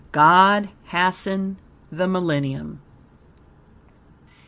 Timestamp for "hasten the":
0.85-2.07